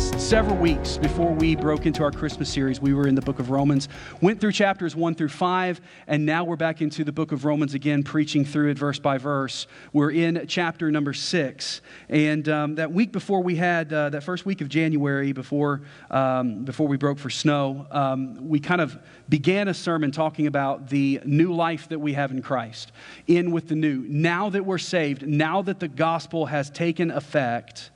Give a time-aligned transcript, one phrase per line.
[0.00, 3.38] past several weeks before we broke into our Christmas series, we were in the book
[3.38, 3.88] of Romans,
[4.22, 7.74] went through chapters one through five, and now we're back into the book of Romans
[7.74, 9.66] again, preaching through it verse by verse.
[9.92, 11.82] We're in chapter number six.
[12.08, 16.64] And um, that week before we had, uh, that first week of January, before, um,
[16.64, 21.20] before we broke for snow, um, we kind of began a sermon talking about the
[21.26, 22.92] new life that we have in Christ,
[23.26, 24.04] in with the new.
[24.08, 27.90] Now that we're saved, now that the gospel has taken effect,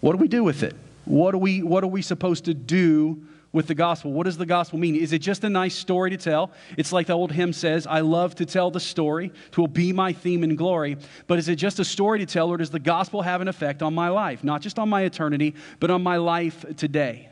[0.00, 0.74] what do we do with it?
[1.04, 4.12] What are we, what are we supposed to do with the gospel?
[4.12, 4.96] What does the gospel mean?
[4.96, 6.50] Is it just a nice story to tell?
[6.78, 9.30] It's like the old hymn says, I love to tell the story.
[9.48, 10.96] It will be my theme and glory.
[11.26, 13.82] But is it just a story to tell, or does the gospel have an effect
[13.82, 14.42] on my life?
[14.42, 17.28] Not just on my eternity, but on my life today.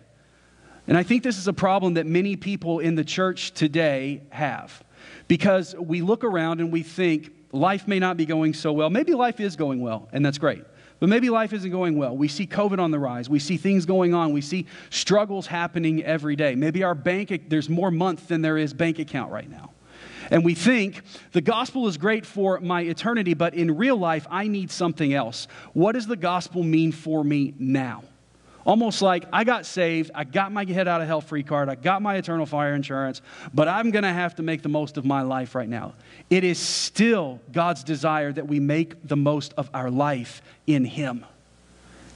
[0.87, 4.83] And I think this is a problem that many people in the church today have.
[5.29, 8.91] Because we look around and we think life may not be going so well.
[8.91, 10.65] Maybe life is going well, and that's great.
[11.01, 12.17] But maybe life isn't going well.
[12.17, 13.29] We see COVID on the rise.
[13.29, 14.33] We see things going on.
[14.33, 16.55] We see struggles happening every day.
[16.55, 19.73] Maybe our bank, there's more month than there is bank account right now.
[20.31, 24.47] And we think the gospel is great for my eternity, but in real life, I
[24.47, 25.49] need something else.
[25.73, 28.05] What does the gospel mean for me now?
[28.67, 31.75] Almost like I got saved, I got my head out of hell free card, I
[31.75, 33.23] got my eternal fire insurance,
[33.55, 35.95] but I'm going to have to make the most of my life right now.
[36.29, 41.25] It is still God's desire that we make the most of our life in Him.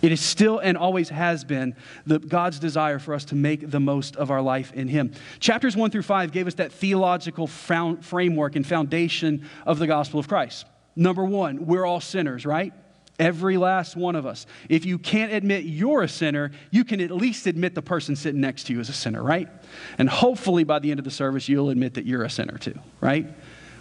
[0.03, 3.81] It is still and always has been the, God's desire for us to make the
[3.81, 5.13] most of our life in Him.
[5.41, 10.29] Chapters 1 through 5 gave us that theological framework and foundation of the gospel of
[10.29, 10.67] Christ.
[10.95, 12.75] Number one, we're all sinners, right?
[13.19, 14.45] Every last one of us.
[14.69, 18.41] If you can't admit you're a sinner, you can at least admit the person sitting
[18.41, 19.49] next to you is a sinner, right?
[19.99, 22.77] And hopefully by the end of the service, you'll admit that you're a sinner too,
[23.01, 23.27] right?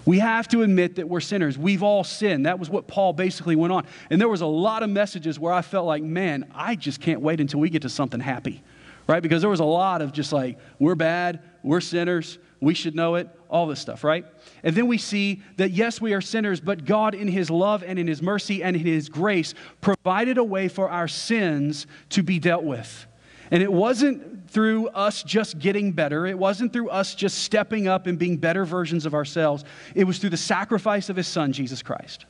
[0.06, 1.58] We have to admit that we're sinners.
[1.58, 2.46] We've all sinned.
[2.46, 3.88] That was what Paul basically went on.
[4.10, 7.22] And there was a lot of messages where I felt like, man, I just can't
[7.22, 8.62] wait until we get to something happy,
[9.08, 9.24] right?
[9.24, 13.16] Because there was a lot of just like, we're bad, we're sinners, we should know
[13.16, 14.26] it, all this stuff, right?
[14.64, 18.00] And then we see that yes, we are sinners, but God, in His love and
[18.00, 22.40] in His mercy and in His grace, provided a way for our sins to be
[22.40, 23.06] dealt with.
[23.52, 26.26] And it wasn't through us just getting better.
[26.26, 29.66] It wasn't through us just stepping up and being better versions of ourselves.
[29.94, 32.26] It was through the sacrifice of His Son, Jesus Christ.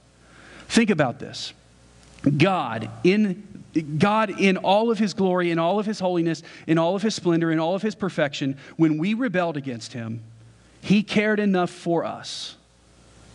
[0.68, 1.54] Think about this
[2.38, 6.96] God, in God, in all of his glory, in all of his holiness, in all
[6.96, 10.22] of his splendor, in all of his perfection, when we rebelled against him,
[10.82, 12.56] he cared enough for us.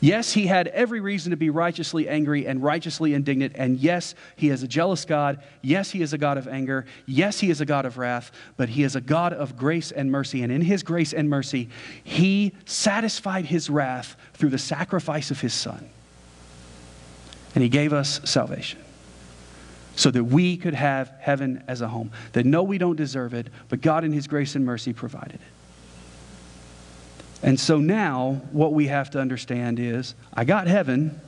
[0.01, 3.55] Yes, he had every reason to be righteously angry and righteously indignant.
[3.57, 5.43] And yes, he is a jealous God.
[5.61, 6.87] Yes, he is a God of anger.
[7.05, 8.31] Yes, he is a God of wrath.
[8.57, 10.43] But he is a God of grace and mercy.
[10.43, 11.69] And in his grace and mercy,
[12.05, 15.89] he satisfied his wrath through the sacrifice of his son.
[17.57, 18.79] And he gave us salvation
[19.99, 22.13] so that we could have heaven as a home.
[22.33, 25.41] That no, we don't deserve it, but God in His grace and mercy provided it.
[27.43, 31.21] And so now, what we have to understand is I got heaven.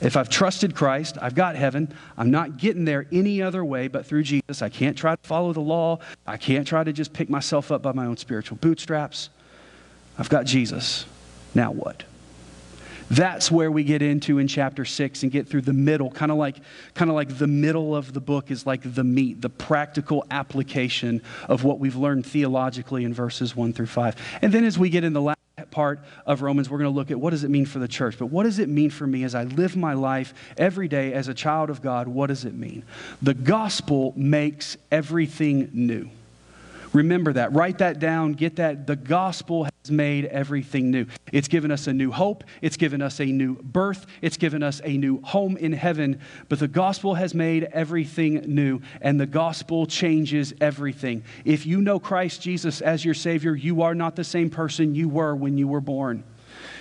[0.00, 1.92] If I've trusted Christ, I've got heaven.
[2.16, 4.62] I'm not getting there any other way but through Jesus.
[4.62, 5.98] I can't try to follow the law.
[6.24, 9.28] I can't try to just pick myself up by my own spiritual bootstraps.
[10.16, 11.04] I've got Jesus.
[11.52, 12.04] Now what?
[13.10, 16.38] That's where we get into in chapter 6 and get through the middle, kind of
[16.38, 16.56] like
[16.94, 21.22] kind of like the middle of the book is like the meat, the practical application
[21.48, 24.16] of what we've learned theologically in verses 1 through 5.
[24.42, 25.38] And then as we get in the last
[25.70, 28.16] part of Romans, we're going to look at what does it mean for the church,
[28.18, 31.28] but what does it mean for me as I live my life every day as
[31.28, 32.08] a child of God?
[32.08, 32.84] What does it mean?
[33.22, 36.08] The gospel makes everything new.
[36.94, 37.52] Remember that.
[37.52, 38.34] Write that down.
[38.34, 38.86] Get that.
[38.86, 41.06] The gospel has made everything new.
[41.32, 42.44] It's given us a new hope.
[42.62, 44.06] It's given us a new birth.
[44.22, 46.20] It's given us a new home in heaven.
[46.48, 51.24] But the gospel has made everything new, and the gospel changes everything.
[51.44, 55.08] If you know Christ Jesus as your Savior, you are not the same person you
[55.08, 56.22] were when you were born.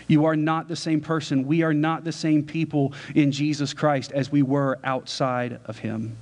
[0.08, 1.48] You are not the same person.
[1.48, 6.18] We are not the same people in Jesus Christ as we were outside of Him.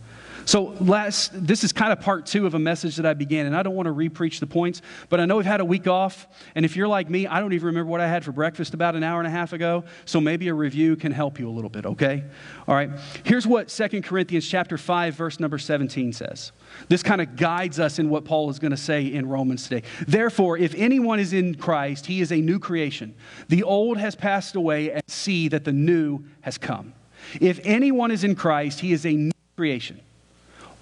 [0.45, 3.55] So, last, this is kind of part two of a message that I began, and
[3.55, 6.27] I don't want to repreach the points, but I know we've had a week off,
[6.55, 8.95] and if you're like me, I don't even remember what I had for breakfast about
[8.95, 11.69] an hour and a half ago, so maybe a review can help you a little
[11.69, 12.23] bit, okay?
[12.67, 12.89] All right,
[13.23, 16.51] here's what Second Corinthians chapter 5, verse number 17 says.
[16.87, 19.87] This kind of guides us in what Paul is going to say in Romans today.
[20.07, 23.15] Therefore, if anyone is in Christ, he is a new creation.
[23.49, 26.93] The old has passed away, and see that the new has come.
[27.39, 29.99] If anyone is in Christ, he is a new creation.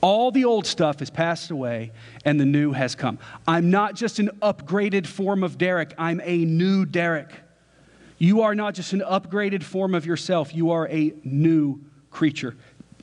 [0.02, 1.92] All the old stuff has passed away
[2.24, 3.20] and the new has come.
[3.48, 7.32] I'm not just an upgraded form of Derek, I'm a new Derek.
[8.18, 11.80] You are not just an upgraded form of yourself, you are a new
[12.12, 12.56] creature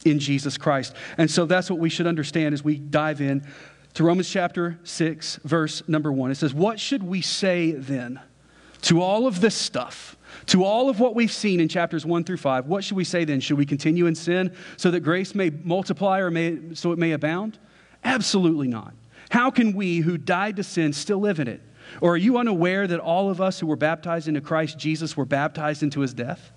[0.05, 0.95] in Jesus Christ.
[1.19, 3.47] And so that's what we should understand as we dive in
[3.95, 6.31] to Romans chapter 6, verse number 1.
[6.31, 8.21] It says, What should we say then
[8.83, 10.16] to all of this stuff?
[10.47, 13.25] To all of what we've seen in chapters 1 through 5, what should we say
[13.25, 13.41] then?
[13.41, 17.13] Should we continue in sin so that grace may multiply or may, so it may
[17.13, 17.59] abound?
[18.05, 18.95] Absolutely not.
[19.31, 21.61] How can we who died to sin still live in it?
[22.01, 25.25] Or are you unaware that all of us who were baptized into Christ Jesus were
[25.25, 26.53] baptized into his death?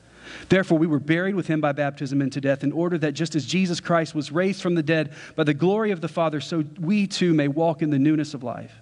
[0.49, 3.45] Therefore, we were buried with him by baptism into death, in order that just as
[3.45, 7.07] Jesus Christ was raised from the dead by the glory of the Father, so we
[7.07, 8.81] too may walk in the newness of life.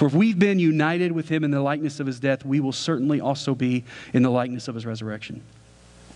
[0.00, 2.72] For if we've been united with him in the likeness of his death, we will
[2.72, 5.42] certainly also be in the likeness of his resurrection.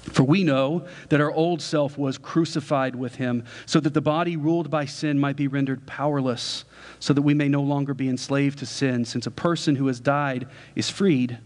[0.05, 4.39] For we know that our old self was crucified with him, so that the body
[4.39, 6.65] ruled by sin might be rendered powerless,
[6.99, 10.01] so that we may no longer be enslaved to sin, since a person who has
[10.01, 11.39] died is freed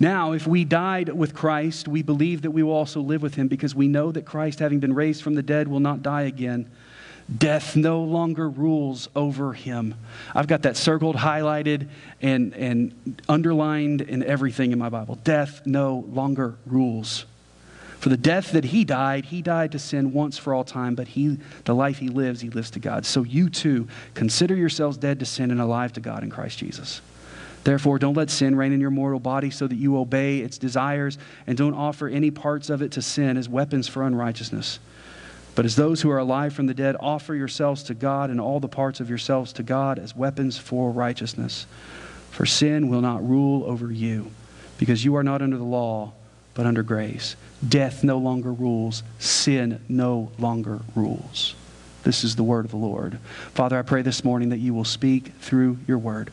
[0.00, 3.48] now, if we died with Christ, we believe that we will also live with him
[3.48, 6.70] because we know that Christ, having been raised from the dead, will not die again.
[7.36, 9.94] Death no longer rules over him.
[10.34, 11.88] I've got that circled, highlighted,
[12.22, 15.16] and, and underlined and everything in my Bible.
[15.24, 17.26] Death no longer rules.
[17.98, 21.08] For the death that he died, he died to sin once for all time, but
[21.08, 23.04] he, the life he lives, he lives to God.
[23.04, 27.02] So you too, consider yourselves dead to sin and alive to God in Christ Jesus.
[27.64, 31.18] Therefore, don't let sin reign in your mortal body so that you obey its desires,
[31.46, 34.78] and don't offer any parts of it to sin as weapons for unrighteousness.
[35.58, 38.60] But as those who are alive from the dead, offer yourselves to God and all
[38.60, 41.66] the parts of yourselves to God as weapons for righteousness.
[42.30, 44.30] For sin will not rule over you,
[44.78, 46.12] because you are not under the law,
[46.54, 47.34] but under grace.
[47.68, 51.56] Death no longer rules, sin no longer rules.
[52.04, 53.18] This is the word of the Lord.
[53.52, 56.30] Father, I pray this morning that you will speak through your word.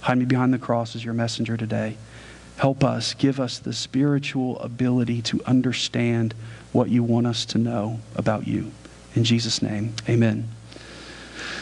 [0.00, 1.98] Hide me behind the cross as your messenger today.
[2.56, 6.34] Help us, give us the spiritual ability to understand
[6.72, 8.70] what you want us to know about you.
[9.14, 10.48] In Jesus' name, amen.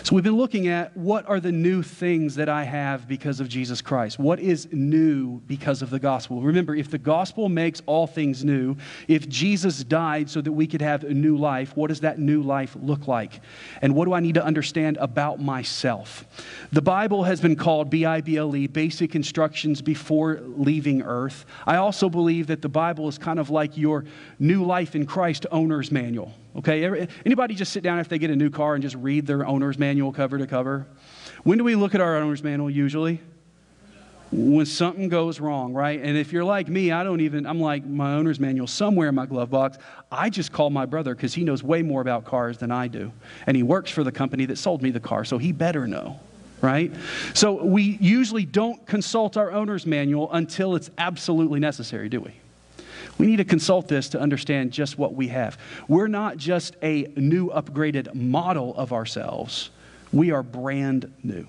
[0.03, 3.49] So, we've been looking at what are the new things that I have because of
[3.49, 4.19] Jesus Christ?
[4.19, 6.43] What is new because of the gospel?
[6.43, 8.77] Remember, if the gospel makes all things new,
[9.09, 12.43] if Jesus died so that we could have a new life, what does that new
[12.43, 13.41] life look like?
[13.83, 16.25] And what do I need to understand about myself?
[16.73, 21.45] The Bible has been called B I B L E, basic instructions before leaving earth.
[21.67, 24.05] I also believe that the Bible is kind of like your
[24.39, 26.33] new life in Christ owner's manual.
[26.57, 29.47] Okay, anybody just sit down if they get a new car and just read their
[29.47, 30.87] owner's manual cover to cover?
[31.45, 33.21] When do we look at our owner's manual usually?
[34.33, 36.01] When something goes wrong, right?
[36.01, 39.15] And if you're like me, I don't even, I'm like my owner's manual somewhere in
[39.15, 39.79] my glove box.
[40.11, 43.13] I just call my brother because he knows way more about cars than I do.
[43.47, 46.21] And he works for the company that sold me the car, so he better know
[46.63, 46.93] right?
[47.35, 52.33] So we usually don't consult our owner's manual until it's absolutely necessary, do we?
[53.19, 55.59] We need to consult this to understand just what we have.
[55.89, 59.71] We're not just a new, upgraded model of ourselves,
[60.13, 61.47] we are brand new.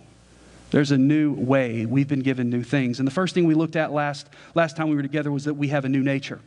[0.72, 1.86] There's a new way.
[1.86, 3.00] We've been given new things.
[3.00, 5.56] And the first thing we looked at last, last time we were together was that
[5.56, 6.40] we have a new nature.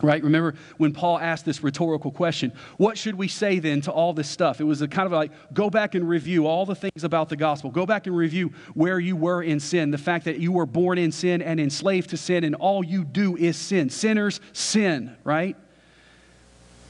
[0.00, 0.22] Right?
[0.22, 4.28] Remember when Paul asked this rhetorical question, what should we say then to all this
[4.28, 4.60] stuff?
[4.60, 7.36] It was a kind of like, go back and review all the things about the
[7.36, 7.70] gospel.
[7.70, 10.98] Go back and review where you were in sin, the fact that you were born
[10.98, 13.90] in sin and enslaved to sin, and all you do is sin.
[13.90, 15.56] Sinners sin, right?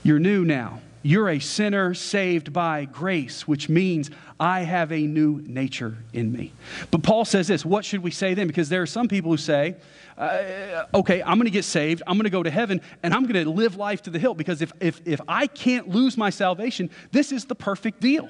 [0.03, 0.81] You're new now.
[1.09, 6.53] You're a sinner saved by grace, which means I have a new nature in me.
[6.91, 8.47] But Paul says this what should we say then?
[8.47, 9.77] Because there are some people who say,
[10.19, 13.25] uh, okay, I'm going to get saved, I'm going to go to heaven, and I'm
[13.25, 16.29] going to live life to the hilt because if, if, if I can't lose my
[16.29, 18.29] salvation, this is the perfect deal.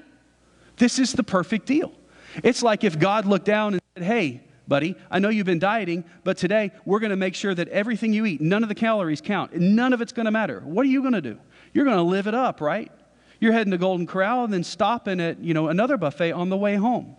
[0.76, 1.90] This is the perfect deal.
[2.44, 6.04] It's like if God looked down and said, hey, buddy, I know you've been dieting,
[6.22, 9.20] but today we're going to make sure that everything you eat, none of the calories
[9.20, 10.60] count, none of it's going to matter.
[10.60, 11.40] What are you going to do?
[11.72, 12.90] You're going to live it up, right?
[13.40, 16.56] You're heading to Golden Corral and then stopping at, you know, another buffet on the
[16.56, 17.16] way home.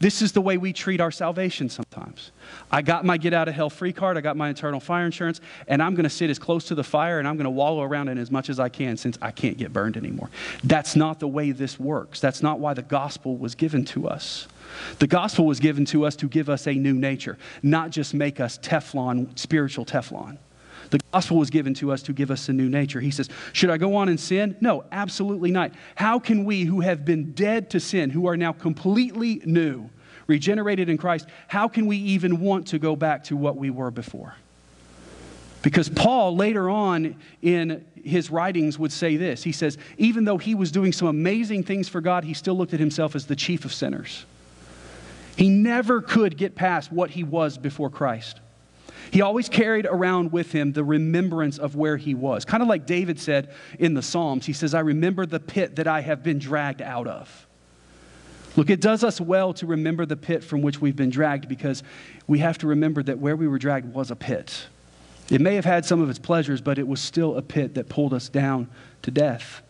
[0.00, 2.32] This is the way we treat our salvation sometimes.
[2.70, 5.42] I got my get out of hell free card, I got my eternal fire insurance,
[5.68, 7.82] and I'm going to sit as close to the fire and I'm going to wallow
[7.82, 10.30] around in as much as I can since I can't get burned anymore.
[10.64, 12.18] That's not the way this works.
[12.18, 14.48] That's not why the gospel was given to us.
[15.00, 18.40] The gospel was given to us to give us a new nature, not just make
[18.40, 20.38] us Teflon, spiritual Teflon.
[20.88, 23.00] The gospel was given to us to give us a new nature.
[23.00, 24.56] He says, Should I go on in sin?
[24.60, 25.72] No, absolutely not.
[25.94, 29.90] How can we who have been dead to sin, who are now completely new,
[30.26, 33.90] regenerated in Christ, how can we even want to go back to what we were
[33.90, 34.34] before?
[35.62, 39.42] Because Paul later on in his writings would say this.
[39.42, 42.72] He says, even though he was doing some amazing things for God, he still looked
[42.72, 44.24] at himself as the chief of sinners.
[45.36, 48.40] He never could get past what he was before Christ.
[49.10, 52.44] He always carried around with him the remembrance of where he was.
[52.44, 54.46] Kind of like David said in the Psalms.
[54.46, 57.46] He says, I remember the pit that I have been dragged out of.
[58.56, 61.82] Look, it does us well to remember the pit from which we've been dragged because
[62.26, 64.66] we have to remember that where we were dragged was a pit.
[65.30, 67.88] It may have had some of its pleasures, but it was still a pit that
[67.88, 68.68] pulled us down
[69.02, 69.62] to death.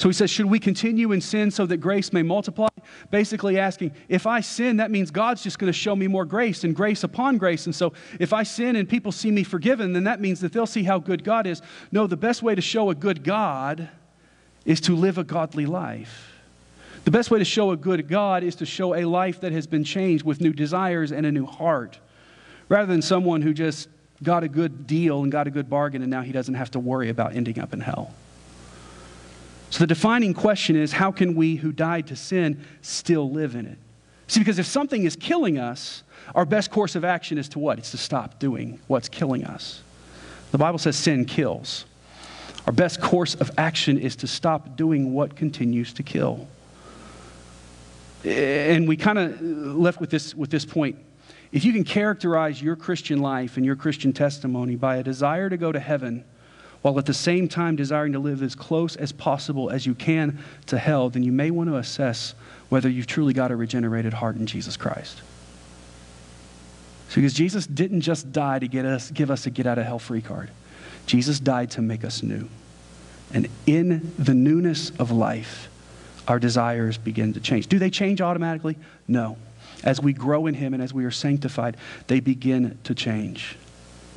[0.00, 2.68] So he says, Should we continue in sin so that grace may multiply?
[3.10, 6.64] Basically asking, if I sin, that means God's just going to show me more grace
[6.64, 7.66] and grace upon grace.
[7.66, 10.64] And so if I sin and people see me forgiven, then that means that they'll
[10.64, 11.60] see how good God is.
[11.92, 13.90] No, the best way to show a good God
[14.64, 16.32] is to live a godly life.
[17.04, 19.66] The best way to show a good God is to show a life that has
[19.66, 21.98] been changed with new desires and a new heart,
[22.70, 23.90] rather than someone who just
[24.22, 26.78] got a good deal and got a good bargain and now he doesn't have to
[26.78, 28.14] worry about ending up in hell.
[29.70, 33.66] So the defining question is how can we who died to sin still live in
[33.66, 33.78] it?
[34.26, 36.02] See, because if something is killing us,
[36.34, 37.78] our best course of action is to what?
[37.78, 39.82] It's to stop doing what's killing us.
[40.52, 41.84] The Bible says sin kills.
[42.66, 46.46] Our best course of action is to stop doing what continues to kill.
[48.24, 50.96] And we kind of left with this, with this point
[51.52, 55.56] if you can characterize your Christian life and your Christian testimony by a desire to
[55.56, 56.24] go to heaven,
[56.82, 60.38] while at the same time desiring to live as close as possible as you can
[60.66, 62.34] to hell, then you may want to assess
[62.68, 65.22] whether you've truly got a regenerated heart in Jesus Christ.
[67.08, 69.84] So, because Jesus didn't just die to get us, give us a get out of
[69.84, 70.50] hell free card,
[71.06, 72.48] Jesus died to make us new.
[73.32, 75.68] And in the newness of life,
[76.28, 77.66] our desires begin to change.
[77.66, 78.76] Do they change automatically?
[79.08, 79.36] No.
[79.82, 83.56] As we grow in Him and as we are sanctified, they begin to change.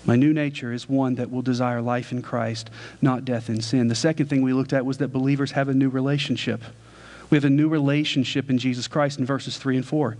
[0.05, 2.69] My new nature is one that will desire life in Christ,
[3.01, 3.87] not death in sin.
[3.87, 6.61] The second thing we looked at was that believers have a new relationship.
[7.29, 10.17] We have a new relationship in Jesus Christ in verses 3 and 4.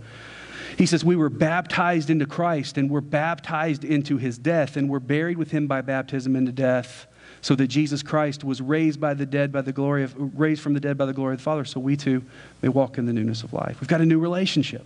[0.78, 5.00] He says, We were baptized into Christ, and we're baptized into his death, and we're
[5.00, 7.06] buried with him by baptism into death,
[7.42, 10.74] so that Jesus Christ was raised by the dead by the glory of raised from
[10.74, 12.24] the dead by the glory of the Father, so we too
[12.62, 13.80] may walk in the newness of life.
[13.80, 14.84] We've got a new relationship.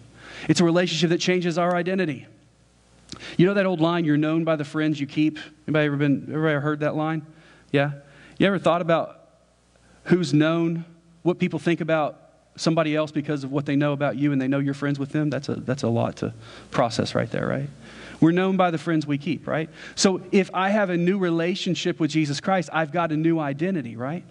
[0.49, 2.26] It's a relationship that changes our identity.
[3.37, 5.38] You know that old line, you're known by the friends you keep?
[5.67, 7.27] Anybody ever been everybody ever heard that line?
[7.73, 7.93] Yeah?
[8.38, 9.21] You ever thought about
[10.05, 10.85] who's known,
[11.23, 12.21] what people think about
[12.57, 15.11] somebody else because of what they know about you and they know you're friends with
[15.11, 15.31] them?
[15.31, 16.35] That's a that's a lot to
[16.71, 17.69] process right there, right?
[18.21, 19.71] We're known by the friends we keep, right?
[19.95, 23.97] So if I have a new relationship with Jesus Christ, I've got a new identity,
[23.97, 24.25] right?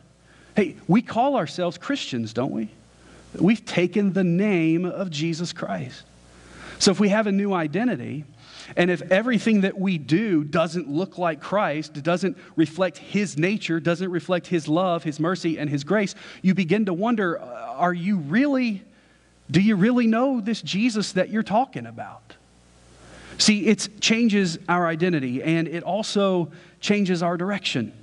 [0.55, 2.69] Hey, we call ourselves Christians, don't we?
[3.39, 6.03] We've taken the name of Jesus Christ.
[6.79, 8.25] So if we have a new identity,
[8.75, 14.09] and if everything that we do doesn't look like Christ, doesn't reflect His nature, doesn't
[14.11, 18.17] reflect His love, His mercy, and His grace, you begin to wonder uh, are you
[18.17, 18.83] really,
[19.49, 22.33] do you really know this Jesus that you're talking about?
[23.37, 27.93] See, it changes our identity and it also changes our direction.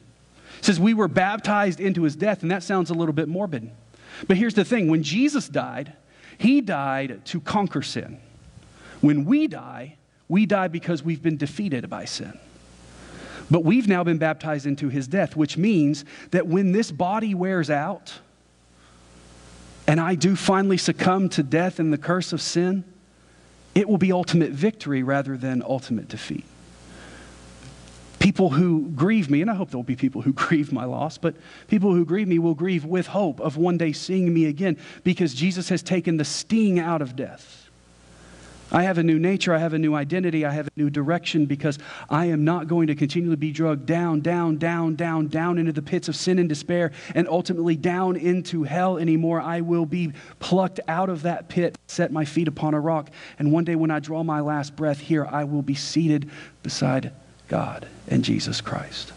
[0.59, 3.71] It says we were baptized into His death, and that sounds a little bit morbid.
[4.29, 5.93] But here's the thing when Jesus died,
[6.39, 8.19] He died to conquer sin.
[9.01, 9.97] When we die,
[10.29, 12.39] we die because we've been defeated by sin.
[13.51, 17.71] But we've now been baptized into his death, which means that when this body wears
[17.71, 18.15] out
[19.87, 22.85] and I do finally succumb to death and the curse of sin,
[23.75, 26.45] it will be ultimate victory rather than ultimate defeat.
[28.19, 31.37] People who grieve me, and I hope there'll be people who grieve my loss, but
[31.69, 35.35] people who grieve me will grieve with hope of one day seeing me again because
[35.35, 37.64] Jesus has taken the sting out of death.
[38.73, 39.55] I have a new nature.
[39.55, 40.45] I have a new identity.
[40.45, 41.79] I have a new direction because
[42.11, 45.83] I am not going to continually be drugged down, down, down, down, down into the
[45.83, 49.41] pits of sin and despair and ultimately down into hell anymore.
[49.41, 53.53] I will be plucked out of that pit, set my feet upon a rock, and
[53.53, 56.31] one day when I draw my last breath here, I will be seated
[56.63, 57.13] beside
[57.49, 59.13] God and Jesus Christ.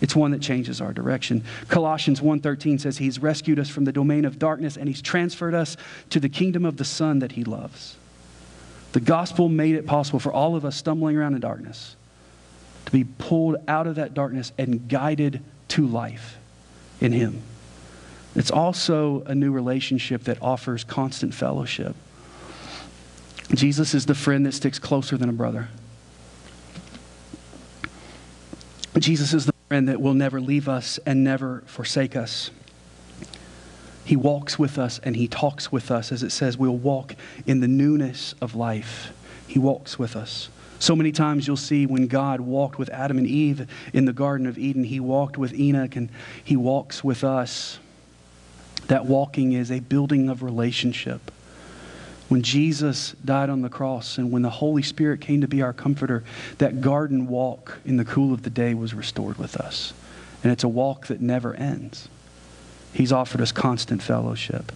[0.00, 1.44] It's one that changes our direction.
[1.68, 5.76] Colossians 1:13 says he's rescued us from the domain of darkness and he's transferred us
[6.10, 7.96] to the kingdom of the son that he loves.
[8.92, 11.96] The gospel made it possible for all of us stumbling around in darkness
[12.86, 16.38] to be pulled out of that darkness and guided to life
[17.00, 17.42] in him.
[18.34, 21.94] It's also a new relationship that offers constant fellowship.
[23.54, 25.68] Jesus is the friend that sticks closer than a brother.
[28.98, 32.50] Jesus is the friend that will never leave us and never forsake us.
[34.04, 36.10] He walks with us and he talks with us.
[36.10, 37.14] As it says, we'll walk
[37.46, 39.12] in the newness of life.
[39.46, 40.48] He walks with us.
[40.80, 44.48] So many times you'll see when God walked with Adam and Eve in the Garden
[44.48, 46.08] of Eden, he walked with Enoch and
[46.42, 47.78] he walks with us.
[48.88, 51.30] That walking is a building of relationship.
[52.30, 55.72] When Jesus died on the cross and when the Holy Spirit came to be our
[55.72, 56.22] comforter,
[56.58, 59.92] that garden walk in the cool of the day was restored with us.
[60.44, 62.08] And it's a walk that never ends.
[62.92, 64.70] He's offered us constant fellowship.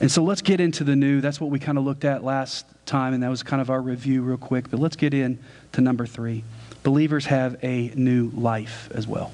[0.00, 1.20] And so let's get into the new.
[1.20, 3.80] That's what we kind of looked at last time, and that was kind of our
[3.80, 4.68] review, real quick.
[4.68, 5.38] But let's get in
[5.70, 6.42] to number three.
[6.82, 9.30] Believers have a new life as well.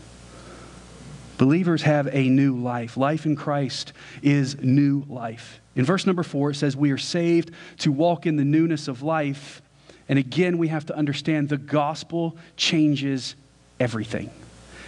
[1.38, 2.98] Believers have a new life.
[2.98, 5.61] Life in Christ is new life.
[5.74, 9.02] In verse number four, it says, We are saved to walk in the newness of
[9.02, 9.62] life.
[10.08, 13.34] And again, we have to understand the gospel changes
[13.80, 14.30] everything.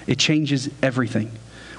[0.06, 1.30] It changes everything.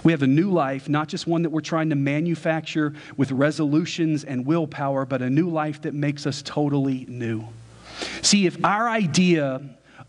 [0.04, 4.24] We have a new life, not just one that we're trying to manufacture with resolutions
[4.24, 7.44] and willpower, but a new life that makes us totally new.
[8.22, 9.62] See, if our idea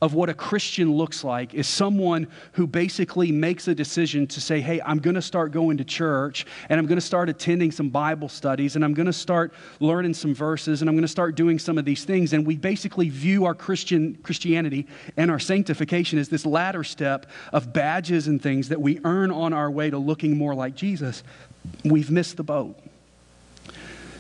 [0.03, 4.61] of what a Christian looks like is someone who basically makes a decision to say,
[4.61, 7.89] hey, I'm going to start going to church and I'm going to start attending some
[7.89, 11.35] Bible studies and I'm going to start learning some verses and I'm going to start
[11.35, 12.35] doing some of these things.
[12.35, 14.87] And we basically view our Christian Christianity
[15.17, 19.55] and our sanctification as this ladder step of badges and things that we earn on
[19.55, 21.23] our way to looking more like Jesus.
[21.85, 22.79] We've missed the boat.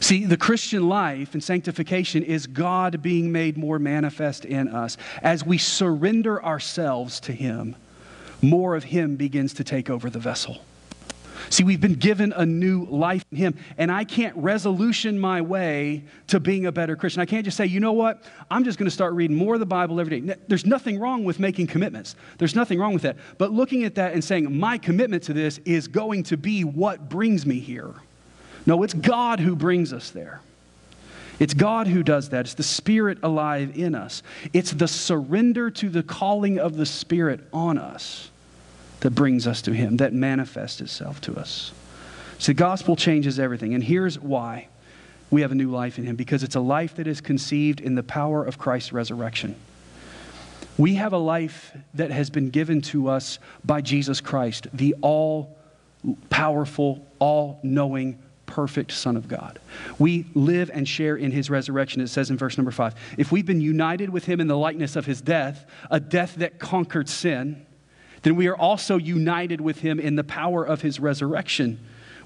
[0.00, 4.96] See, the Christian life and sanctification is God being made more manifest in us.
[5.22, 7.76] As we surrender ourselves to Him,
[8.42, 10.58] more of Him begins to take over the vessel.
[11.48, 16.04] See, we've been given a new life in Him, and I can't resolution my way
[16.28, 17.22] to being a better Christian.
[17.22, 19.60] I can't just say, you know what, I'm just going to start reading more of
[19.60, 20.34] the Bible every day.
[20.48, 23.16] There's nothing wrong with making commitments, there's nothing wrong with that.
[23.38, 27.08] But looking at that and saying, my commitment to this is going to be what
[27.08, 27.94] brings me here.
[28.66, 30.40] No, it's God who brings us there.
[31.38, 32.40] It's God who does that.
[32.40, 34.22] It's the Spirit alive in us.
[34.52, 38.30] It's the surrender to the calling of the Spirit on us
[39.00, 41.72] that brings us to Him, that manifests itself to us.
[42.38, 43.74] So the gospel changes everything.
[43.74, 44.68] And here's why
[45.30, 47.94] we have a new life in Him because it's a life that is conceived in
[47.94, 49.54] the power of Christ's resurrection.
[50.78, 55.56] We have a life that has been given to us by Jesus Christ, the all
[56.28, 59.58] powerful, all knowing, perfect Son of God.
[59.98, 62.94] We live and share in his resurrection, it says in verse number five.
[63.18, 66.58] If we've been united with him in the likeness of his death, a death that
[66.58, 67.66] conquered sin,
[68.22, 71.78] then we are also united with him in the power of his resurrection.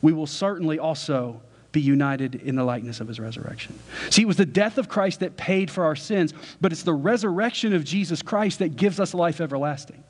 [0.03, 3.79] We will certainly also be united in the likeness of his resurrection.
[4.11, 6.95] See, it was the death of Christ that paid for our sins, but it's the
[6.95, 10.03] resurrection of Jesus Christ that gives us life everlasting.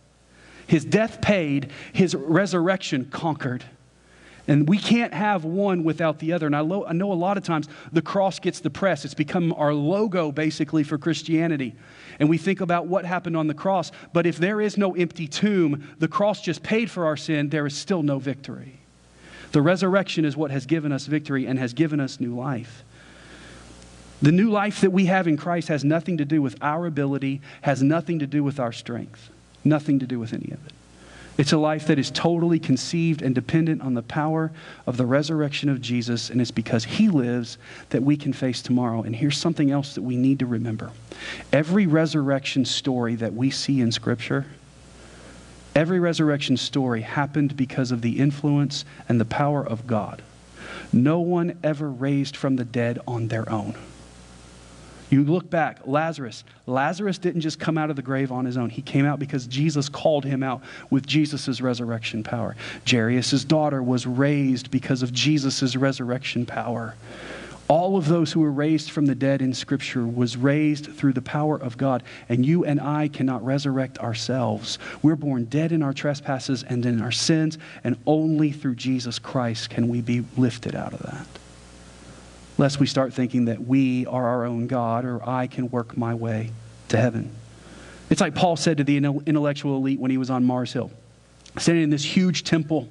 [0.67, 3.65] His death paid, his resurrection conquered.
[4.51, 6.47] And we can't have one without the other.
[6.47, 9.05] And I, lo- I, know a lot of times the cross gets the press.
[9.05, 11.77] It's become our logo, basically, for Christianity.
[12.19, 13.93] And we think about what happened on the cross.
[14.13, 17.65] But if there is no empty tomb, the cross just paid for our sin, there
[17.65, 18.81] is still no victory.
[19.53, 22.83] The resurrection is what has given us victory and has given us new life.
[24.21, 27.41] The new life that we have in Christ has nothing to do with our ability,
[27.63, 29.31] has nothing to do with our strength,
[29.63, 30.73] nothing to do with any of it.
[31.41, 34.53] It's a life that is totally conceived and dependent on the power
[34.87, 37.57] of the resurrection of Jesus, and it's because He lives
[37.89, 39.01] that we can face tomorrow.
[39.05, 40.93] And here's something else that we need to remember
[41.51, 44.45] every resurrection story that we see in Scripture.
[45.75, 50.21] Every resurrection story happened because of the influence and the power of God.
[50.93, 53.77] No one ever raised from the dead on their own.
[55.11, 56.45] You look back, Lazarus.
[56.67, 58.71] Lazarus didn't just come out of the grave on his own.
[58.71, 62.55] He came out because Jesus called him out with Jesus' resurrection power.
[62.89, 66.95] Jairus' daughter was raised because of Jesus' resurrection power.
[67.67, 71.23] All of those who were raised from the dead in Scripture was raised through the
[71.23, 72.05] power of God.
[72.29, 74.79] And you and I cannot resurrect ourselves.
[75.03, 79.71] We're born dead in our trespasses and in our sins, and only through Jesus Christ
[79.71, 81.27] can we be lifted out of that
[82.61, 86.15] lest we start thinking that we are our own God or I can work my
[86.15, 86.51] way
[86.91, 87.31] to heaven.
[88.11, 90.91] It's like Paul said to the intellectual elite when he was on Mars Hill,
[91.57, 92.87] standing in this huge temple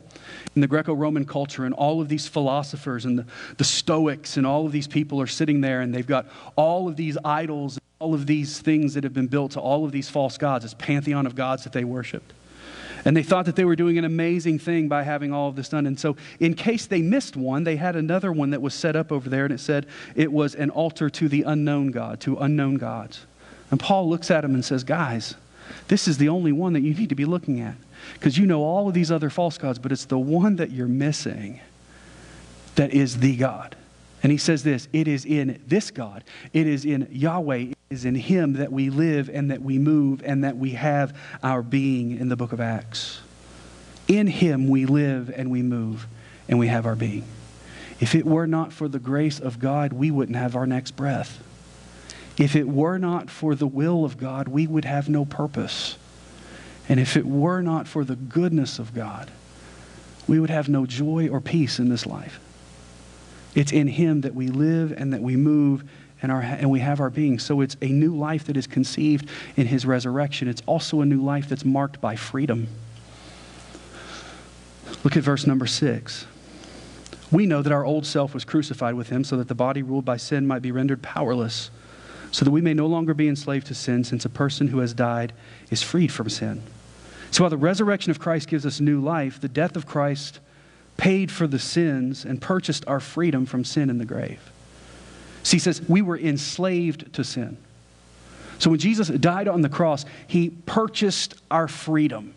[0.55, 3.25] in the Greco Roman culture, and all of these philosophers and the,
[3.57, 6.95] the Stoics and all of these people are sitting there, and they've got all of
[6.95, 10.39] these idols, all of these things that have been built to all of these false
[10.39, 12.33] gods, this pantheon of gods that they worshiped.
[13.05, 15.69] And they thought that they were doing an amazing thing by having all of this
[15.69, 15.87] done.
[15.87, 19.11] And so, in case they missed one, they had another one that was set up
[19.11, 19.85] over there, and it said
[20.15, 23.25] it was an altar to the unknown God, to unknown gods.
[23.71, 25.35] And Paul looks at them and says, Guys,
[25.87, 27.75] this is the only one that you need to be looking at.
[28.13, 30.87] Because you know all of these other false gods, but it's the one that you're
[30.87, 31.59] missing
[32.75, 33.75] that is the God.
[34.23, 38.15] And he says this it is in this God, it is in Yahweh, is in
[38.15, 42.29] him that we live and that we move and that we have our being in
[42.29, 43.21] the book of Acts.
[44.07, 46.07] In him we live and we move
[46.47, 47.25] and we have our being.
[47.99, 51.43] If it were not for the grace of God, we wouldn't have our next breath.
[52.37, 55.97] If it were not for the will of God, we would have no purpose.
[56.87, 59.29] And if it were not for the goodness of God,
[60.27, 62.39] we would have no joy or peace in this life.
[63.55, 65.83] It's in Him that we live and that we move
[66.21, 67.39] and, our, and we have our being.
[67.39, 70.47] So it's a new life that is conceived in His resurrection.
[70.47, 72.67] It's also a new life that's marked by freedom.
[75.03, 76.25] Look at verse number six.
[77.31, 80.05] We know that our old self was crucified with Him so that the body ruled
[80.05, 81.69] by sin might be rendered powerless,
[82.31, 84.93] so that we may no longer be enslaved to sin, since a person who has
[84.93, 85.33] died
[85.69, 86.63] is freed from sin.
[87.31, 90.39] So while the resurrection of Christ gives us new life, the death of Christ
[90.97, 94.51] paid for the sins and purchased our freedom from sin in the grave.
[95.43, 97.57] See, he says we were enslaved to sin.
[98.59, 102.33] So when Jesus died on the cross, he purchased our freedom.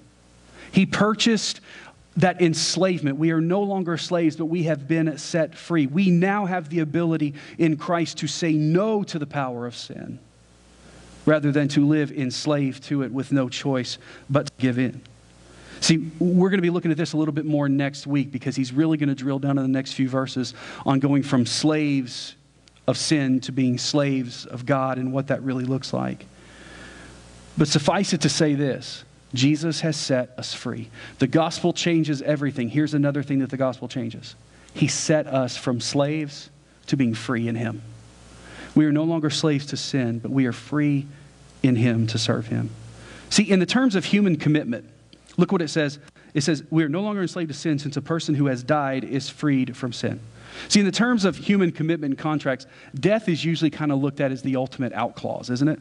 [0.70, 1.60] He purchased
[2.16, 3.18] that enslavement.
[3.18, 5.86] We are no longer slaves, but we have been set free.
[5.86, 10.18] We now have the ability in Christ to say no to the power of sin
[11.24, 15.00] rather than to live enslaved to it with no choice but to give in.
[15.80, 18.54] See, we're going to be looking at this a little bit more next week because
[18.54, 20.54] he's really going to drill down in the next few verses
[20.86, 22.36] on going from slaves
[22.86, 26.26] of sin to being slaves of God and what that really looks like.
[27.56, 30.90] But suffice it to say this Jesus has set us free.
[31.18, 32.68] The gospel changes everything.
[32.68, 34.34] Here's another thing that the gospel changes
[34.74, 36.50] He set us from slaves
[36.86, 37.82] to being free in Him.
[38.74, 41.06] We are no longer slaves to sin, but we are free
[41.62, 42.70] in Him to serve Him.
[43.30, 44.88] See, in the terms of human commitment,
[45.36, 45.98] look what it says.
[46.34, 49.04] It says, We are no longer enslaved to sin since a person who has died
[49.04, 50.20] is freed from sin.
[50.68, 54.32] See, in the terms of human commitment contracts, death is usually kind of looked at
[54.32, 55.78] as the ultimate out clause, isn't it?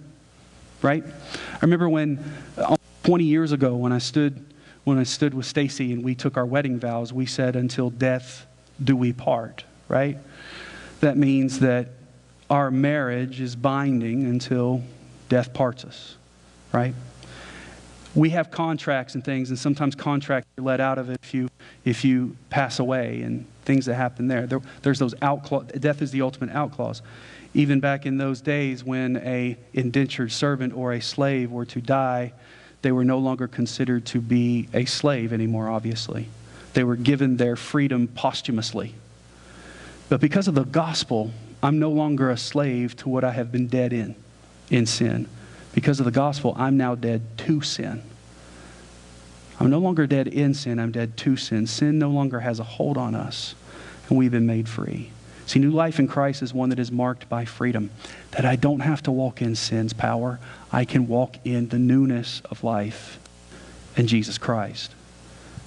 [0.82, 1.04] Right?
[1.06, 2.24] I remember when,
[2.58, 4.46] uh, 20 years ago, when I stood,
[4.84, 8.46] when I stood with Stacy and we took our wedding vows, we said, Until death
[8.84, 10.18] do we part, right?
[11.02, 11.90] That means that
[12.50, 14.84] our marriage is binding until
[15.30, 16.18] death parts us,
[16.74, 16.94] right?
[18.14, 21.50] We have contracts and things, and sometimes contracts are let out of it if you,
[21.86, 24.46] if you pass away and things that happen there.
[24.46, 27.02] there there's those out clause, death is the ultimate out clause.
[27.54, 32.34] Even back in those days when a indentured servant or a slave were to die,
[32.82, 36.28] they were no longer considered to be a slave anymore, obviously.
[36.74, 38.96] They were given their freedom posthumously.
[40.10, 41.32] But because of the gospel,
[41.64, 44.16] I'm no longer a slave to what I have been dead in,
[44.70, 45.28] in sin.
[45.74, 48.04] Because of the gospel, I'm now dead to sin.
[49.60, 51.68] I'm no longer dead in sin, I'm dead to sin.
[51.68, 53.54] Sin no longer has a hold on us,
[54.10, 55.12] and we've been made free.
[55.46, 57.92] See, new life in Christ is one that is marked by freedom,
[58.32, 60.40] that I don't have to walk in sin's power.
[60.72, 63.20] I can walk in the newness of life
[63.96, 64.96] in Jesus Christ.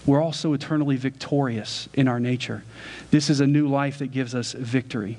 [0.07, 2.65] We're also eternally victorious in our nature.
[3.11, 5.19] This is a new life that gives us victory.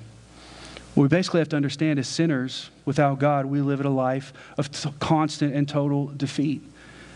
[0.96, 4.70] What we basically have to understand as sinners, without God, we live a life of
[5.00, 6.62] constant and total defeat.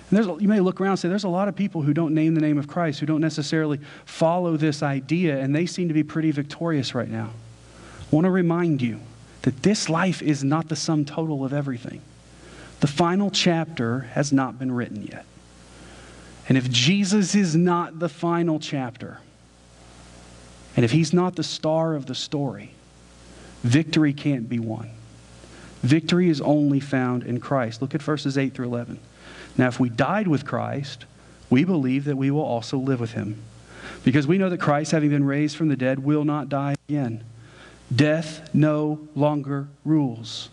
[0.10, 2.14] And there's, you may look around and say, there's a lot of people who don't
[2.14, 5.94] name the name of Christ, who don't necessarily follow this idea, and they seem to
[5.94, 7.30] be pretty victorious right now.
[8.02, 9.00] I want to remind you
[9.44, 12.02] that this life is not the sum total of everything.
[12.82, 15.26] The final chapter has not been written yet.
[16.50, 19.20] And if Jesus is not the final chapter,
[20.76, 22.74] and if he's not the star of the story,
[23.64, 24.90] Victory can't be won.
[25.82, 27.82] Victory is only found in Christ.
[27.82, 29.00] Look at verses 8 through 11.
[29.58, 31.06] Now, if we died with Christ,
[31.50, 33.42] we believe that we will also live with him.
[34.04, 37.24] Because we know that Christ, having been raised from the dead, will not die again.
[37.94, 40.50] Death no longer rules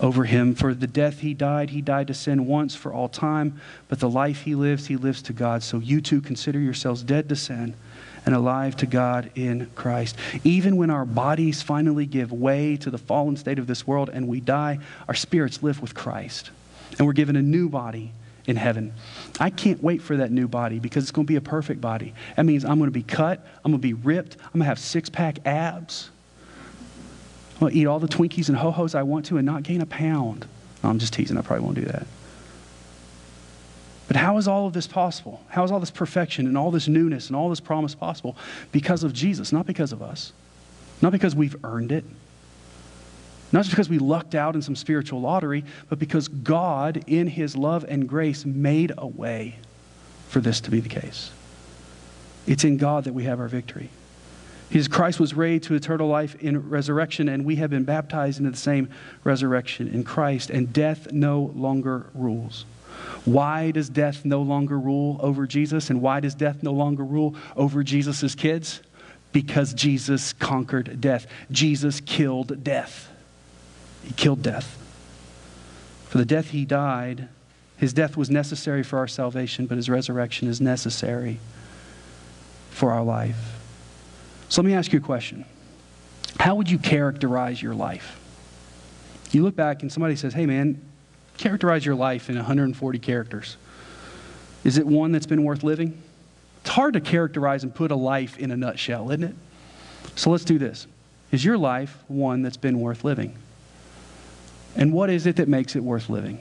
[0.00, 0.54] over him.
[0.54, 4.10] For the death he died, he died to sin once for all time, but the
[4.10, 5.62] life he lives, he lives to God.
[5.62, 7.74] So you too consider yourselves dead to sin
[8.26, 10.16] and alive to God in Christ.
[10.44, 14.28] Even when our bodies finally give way to the fallen state of this world and
[14.28, 16.50] we die, our spirits live with Christ.
[16.98, 18.12] And we're given a new body
[18.46, 18.92] in heaven.
[19.40, 22.14] I can't wait for that new body because it's going to be a perfect body.
[22.36, 24.66] That means I'm going to be cut, I'm going to be ripped, I'm going to
[24.66, 26.10] have six pack abs.
[27.54, 29.62] I'm going to eat all the Twinkies and ho hos I want to and not
[29.62, 30.46] gain a pound.
[30.82, 32.06] I'm just teasing, I probably won't do that.
[34.06, 35.42] But how is all of this possible?
[35.48, 38.36] How is all this perfection and all this newness and all this promise possible?
[38.70, 40.32] Because of Jesus, not because of us.
[41.00, 42.04] Not because we've earned it.
[43.52, 47.56] Not just because we lucked out in some spiritual lottery, but because God, in His
[47.56, 49.56] love and grace, made a way
[50.28, 51.30] for this to be the case.
[52.46, 53.90] It's in God that we have our victory.
[54.70, 58.50] His Christ was raised to eternal life in resurrection, and we have been baptized into
[58.50, 58.88] the same
[59.22, 62.64] resurrection in Christ, and death no longer rules.
[63.24, 67.34] Why does death no longer rule over Jesus, and why does death no longer rule
[67.56, 68.80] over Jesus' kids?
[69.32, 71.26] Because Jesus conquered death.
[71.50, 73.10] Jesus killed death.
[74.04, 74.78] He killed death.
[76.08, 77.28] For the death he died,
[77.76, 81.40] his death was necessary for our salvation, but his resurrection is necessary
[82.70, 83.58] for our life.
[84.48, 85.44] So let me ask you a question.
[86.38, 88.20] How would you characterize your life?
[89.32, 90.80] You look back and somebody says, hey man,
[91.36, 93.56] characterize your life in 140 characters.
[94.64, 96.00] Is it one that's been worth living?
[96.62, 99.34] It's hard to characterize and put a life in a nutshell, isn't it?
[100.16, 100.86] So let's do this.
[101.30, 103.36] Is your life one that's been worth living?
[104.76, 106.38] And what is it that makes it worth living?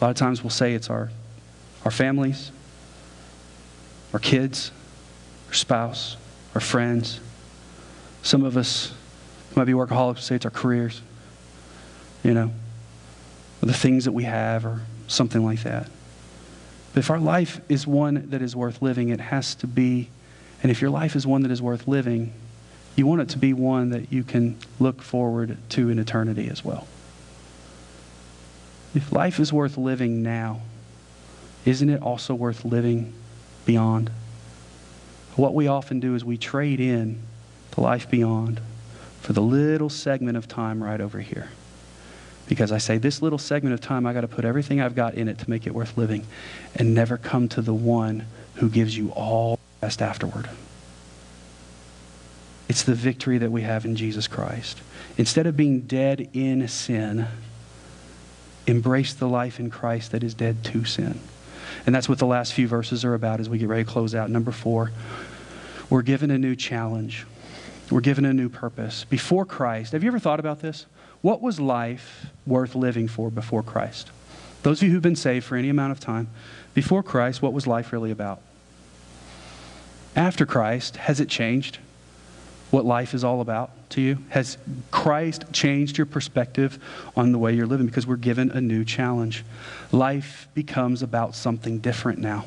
[0.00, 1.10] A lot of times we'll say it's our,
[1.84, 2.50] our families,
[4.12, 4.72] our kids,
[5.48, 6.16] our spouse,
[6.54, 7.20] our friends,
[8.22, 8.92] some of us
[9.54, 11.02] might be workaholics, say it's our careers,
[12.22, 12.50] you know,
[13.64, 15.88] or the things that we have, or something like that.
[16.92, 20.10] But if our life is one that is worth living, it has to be,
[20.62, 22.34] and if your life is one that is worth living,
[22.94, 26.62] you want it to be one that you can look forward to in eternity as
[26.62, 26.86] well.
[28.94, 30.60] If life is worth living now,
[31.64, 33.14] isn't it also worth living
[33.64, 34.10] beyond?
[35.36, 37.22] What we often do is we trade in
[37.70, 38.60] the life beyond
[39.22, 41.48] for the little segment of time right over here.
[42.46, 45.14] Because I say, this little segment of time, I got to put everything I've got
[45.14, 46.26] in it to make it worth living
[46.76, 48.26] and never come to the one
[48.56, 50.48] who gives you all the best afterward.
[52.68, 54.80] It's the victory that we have in Jesus Christ.
[55.16, 57.26] Instead of being dead in sin,
[58.66, 61.20] embrace the life in Christ that is dead to sin.
[61.86, 64.14] And that's what the last few verses are about as we get ready to close
[64.14, 64.30] out.
[64.30, 64.90] Number four,
[65.90, 67.26] we're given a new challenge.
[67.90, 69.04] We're given a new purpose.
[69.04, 70.86] Before Christ, have you ever thought about this?
[71.24, 74.10] What was life worth living for before Christ?
[74.62, 76.28] Those of you who've been saved for any amount of time,
[76.74, 78.42] before Christ, what was life really about?
[80.14, 81.78] After Christ, has it changed
[82.70, 84.18] what life is all about to you?
[84.28, 84.58] Has
[84.90, 86.78] Christ changed your perspective
[87.16, 87.86] on the way you're living?
[87.86, 89.46] Because we're given a new challenge.
[89.92, 92.44] Life becomes about something different now.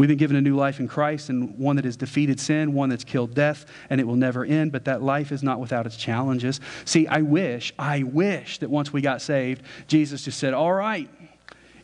[0.00, 2.88] We've been given a new life in Christ and one that has defeated sin, one
[2.88, 5.94] that's killed death, and it will never end, but that life is not without its
[5.94, 6.58] challenges.
[6.86, 11.10] See, I wish, I wish that once we got saved, Jesus just said, All right,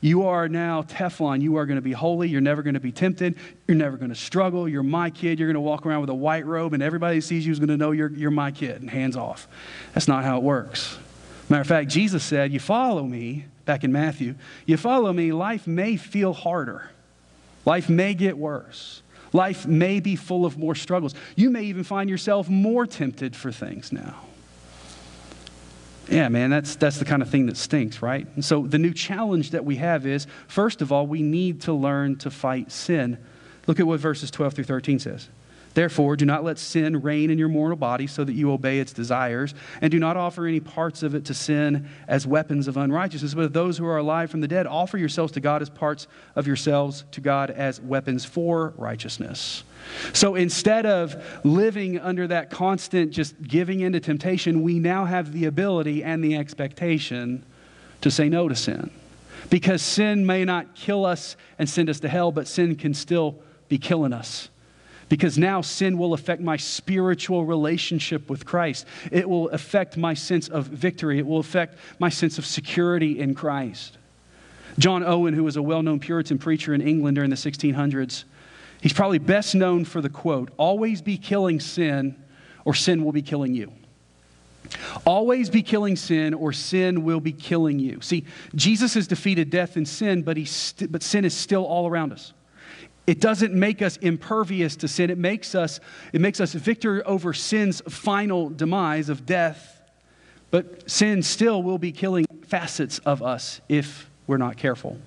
[0.00, 1.42] you are now Teflon.
[1.42, 2.30] You are going to be holy.
[2.30, 3.36] You're never going to be tempted.
[3.68, 4.66] You're never going to struggle.
[4.66, 5.38] You're my kid.
[5.38, 7.58] You're going to walk around with a white robe, and everybody who sees you is
[7.58, 9.46] going to know you're, you're my kid, and hands off.
[9.92, 10.96] That's not how it works.
[11.50, 15.66] Matter of fact, Jesus said, You follow me, back in Matthew, you follow me, life
[15.66, 16.92] may feel harder.
[17.66, 19.02] Life may get worse.
[19.32, 21.14] Life may be full of more struggles.
[21.34, 24.22] You may even find yourself more tempted for things now.
[26.08, 28.26] Yeah, man, that's, that's the kind of thing that stinks, right?
[28.36, 31.72] And so the new challenge that we have is first of all, we need to
[31.72, 33.18] learn to fight sin.
[33.66, 35.28] Look at what verses 12 through 13 says.
[35.76, 38.94] Therefore, do not let sin reign in your mortal body so that you obey its
[38.94, 43.34] desires, and do not offer any parts of it to sin as weapons of unrighteousness.
[43.34, 46.46] But those who are alive from the dead, offer yourselves to God as parts of
[46.46, 49.64] yourselves to God as weapons for righteousness.
[50.14, 55.44] So instead of living under that constant just giving into temptation, we now have the
[55.44, 57.44] ability and the expectation
[58.00, 58.90] to say no to sin.
[59.50, 63.42] Because sin may not kill us and send us to hell, but sin can still
[63.68, 64.48] be killing us
[65.08, 68.86] because now sin will affect my spiritual relationship with Christ.
[69.12, 71.18] It will affect my sense of victory.
[71.18, 73.98] It will affect my sense of security in Christ.
[74.78, 78.24] John Owen, who was a well known Puritan preacher in England during the 1600s,
[78.80, 82.16] he's probably best known for the quote Always be killing sin,
[82.64, 83.72] or sin will be killing you.
[85.06, 88.00] Always be killing sin, or sin will be killing you.
[88.00, 91.86] See, Jesus has defeated death and sin, but, he st- but sin is still all
[91.86, 92.32] around us.
[93.06, 95.10] It doesn't make us impervious to sin.
[95.10, 95.78] It makes us,
[96.12, 99.80] it makes us victor over sin's final demise of death.
[100.50, 104.98] But sin still will be killing facets of us if we're not careful.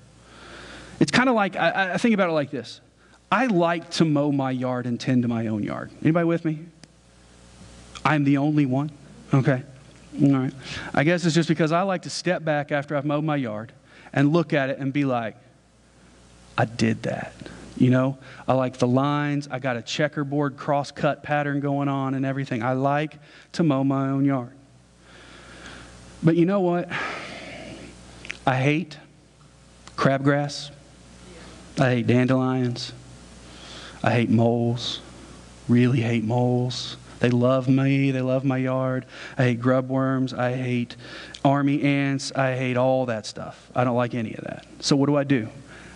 [0.99, 2.81] It's kind of like, I, I think about it like this.
[3.31, 5.91] I like to mow my yard and tend to my own yard.
[6.01, 6.59] Anybody with me?
[8.03, 8.91] I'm the only one?
[9.33, 9.63] Okay.
[10.21, 10.53] All right.
[10.93, 13.71] I guess it's just because I like to step back after I've mowed my yard
[14.11, 15.35] and look at it and be like,
[16.57, 17.33] I did that.
[17.79, 19.47] You know, I like the lines.
[19.49, 22.61] I got a checkerboard cross cut pattern going on and everything.
[22.61, 23.17] I like
[23.53, 24.51] to mow my own yard.
[26.21, 26.89] But you know what?
[28.45, 28.97] I hate
[29.95, 30.71] crabgrass.
[31.79, 32.91] I hate dandelions.
[34.03, 34.99] I hate moles,
[35.69, 36.97] really hate moles.
[37.19, 38.11] They love me.
[38.11, 39.05] They love my yard.
[39.37, 40.33] I hate grub worms.
[40.33, 40.97] I hate
[41.45, 42.33] army ants.
[42.33, 43.71] I hate all that stuff.
[43.73, 44.65] I don't like any of that.
[44.79, 45.47] So, what do I do?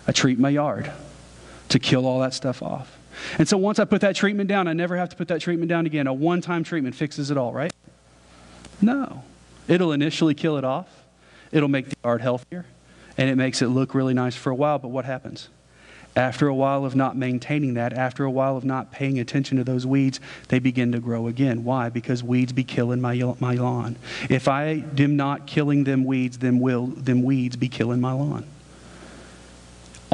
[0.06, 0.90] I treat my yard
[1.68, 2.98] to kill all that stuff off.
[3.38, 5.68] And so, once I put that treatment down, I never have to put that treatment
[5.68, 6.06] down again.
[6.06, 7.72] A one time treatment fixes it all, right?
[8.80, 9.22] No.
[9.68, 10.88] It'll initially kill it off,
[11.50, 12.66] it'll make the yard healthier,
[13.16, 14.78] and it makes it look really nice for a while.
[14.78, 15.48] But what happens?
[16.16, 19.64] After a while of not maintaining that, after a while of not paying attention to
[19.64, 21.64] those weeds, they begin to grow again.
[21.64, 21.88] Why?
[21.88, 23.96] Because weeds be killing my, my lawn.
[24.30, 28.46] If I am not killing them weeds, then will them weeds be killing my lawn.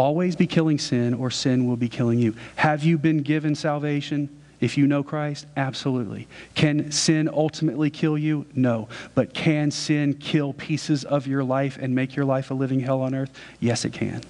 [0.00, 2.34] Always be killing sin, or sin will be killing you.
[2.56, 4.34] Have you been given salvation?
[4.58, 6.26] If you know Christ, absolutely.
[6.54, 8.46] Can sin ultimately kill you?
[8.54, 8.88] No.
[9.14, 13.02] But can sin kill pieces of your life and make your life a living hell
[13.02, 13.30] on earth?
[13.60, 14.22] Yes, it can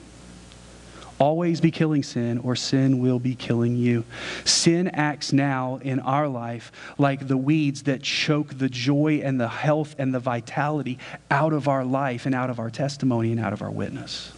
[1.21, 4.03] always be killing sin, or sin will be killing you.
[4.45, 9.47] Sin acts now in our life like the weeds that choke the joy and the
[9.47, 10.99] health and the vitality
[11.31, 14.33] out of our life and out of our testimony and out of our witness.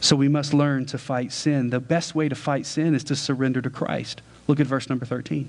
[0.00, 1.70] So we must learn to fight sin.
[1.70, 4.22] The best way to fight sin is to surrender to Christ.
[4.46, 5.48] Look at verse number 13.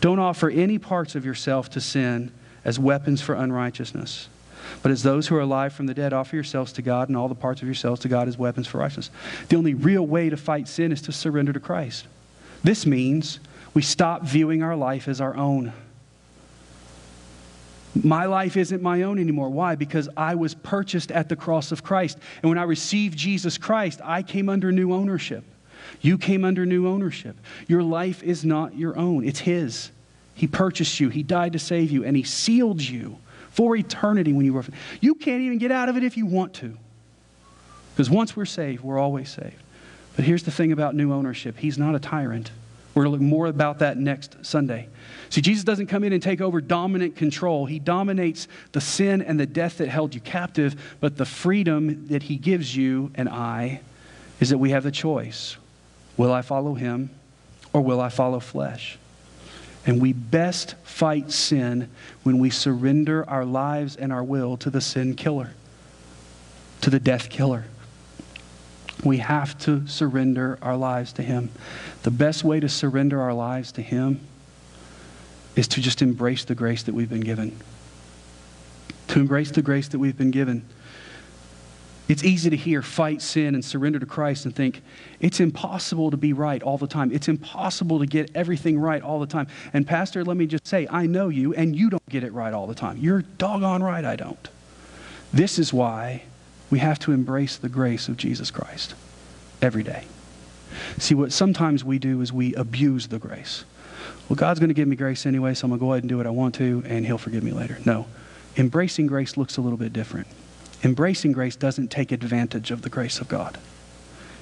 [0.00, 2.32] Don't offer any parts of yourself to sin
[2.64, 4.28] as weapons for unrighteousness.
[4.82, 7.28] But as those who are alive from the dead, offer yourselves to God and all
[7.28, 9.10] the parts of yourselves to God as weapons for righteousness.
[9.48, 12.06] The only real way to fight sin is to surrender to Christ.
[12.64, 13.38] This means
[13.74, 15.72] we stop viewing our life as our own.
[18.02, 19.48] My life isn't my own anymore.
[19.48, 19.74] Why?
[19.74, 22.18] Because I was purchased at the cross of Christ.
[22.42, 25.44] And when I received Jesus Christ, I came under new ownership.
[26.00, 27.36] You came under new ownership.
[27.68, 29.90] Your life is not your own, it's His.
[30.34, 33.18] He purchased you, He died to save you, and He sealed you
[33.50, 34.64] for eternity when you were.
[35.00, 36.76] You can't even get out of it if you want to.
[37.94, 39.62] Because once we're saved, we're always saved.
[40.16, 42.50] But here's the thing about new ownership He's not a tyrant.
[42.96, 44.88] We're going to look more about that next Sunday.
[45.28, 47.66] See, Jesus doesn't come in and take over dominant control.
[47.66, 52.22] He dominates the sin and the death that held you captive, but the freedom that
[52.22, 53.82] He gives you and I
[54.40, 55.58] is that we have the choice.
[56.16, 57.10] Will I follow Him
[57.74, 58.96] or will I follow flesh?
[59.84, 61.90] And we best fight sin
[62.22, 65.50] when we surrender our lives and our will to the sin killer,
[66.80, 67.66] to the death killer.
[69.04, 71.50] We have to surrender our lives to Him.
[72.02, 74.20] The best way to surrender our lives to Him
[75.54, 77.58] is to just embrace the grace that we've been given.
[79.08, 80.64] To embrace the grace that we've been given.
[82.08, 84.80] It's easy to hear fight sin and surrender to Christ and think
[85.18, 87.10] it's impossible to be right all the time.
[87.10, 89.48] It's impossible to get everything right all the time.
[89.72, 92.52] And, Pastor, let me just say, I know you, and you don't get it right
[92.52, 92.96] all the time.
[92.98, 94.48] You're doggone right, I don't.
[95.32, 96.22] This is why
[96.70, 98.94] we have to embrace the grace of Jesus Christ
[99.62, 100.04] every day.
[100.98, 103.64] See, what sometimes we do is we abuse the grace.
[104.28, 106.08] Well, God's going to give me grace anyway, so I'm going to go ahead and
[106.08, 107.78] do what I want to, and He'll forgive me later.
[107.84, 108.06] No.
[108.56, 110.26] Embracing grace looks a little bit different.
[110.82, 113.58] Embracing grace doesn't take advantage of the grace of God.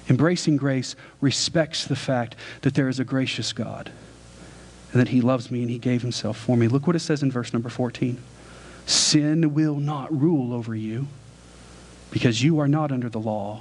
[0.08, 3.90] Embracing grace respects the fact that there is a gracious God
[4.92, 6.68] and that He loves me and He gave Himself for me.
[6.68, 8.18] Look what it says in verse number 14
[8.86, 11.08] Sin will not rule over you
[12.14, 13.60] because you are not under the law,